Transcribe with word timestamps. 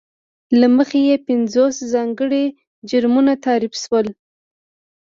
له 0.59 0.67
مخې 0.75 0.99
یې 1.09 1.15
پینځوس 1.27 1.75
ځانګړي 1.93 2.45
جرمونه 2.89 3.33
تعریف 3.45 3.73
شول. 3.83 4.07